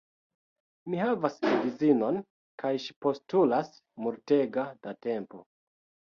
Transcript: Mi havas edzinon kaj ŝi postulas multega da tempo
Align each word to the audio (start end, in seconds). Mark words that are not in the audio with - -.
Mi 0.93 1.01
havas 1.01 1.35
edzinon 1.49 2.17
kaj 2.65 2.73
ŝi 2.87 2.97
postulas 3.07 3.71
multega 4.09 4.67
da 4.89 4.97
tempo 5.09 5.45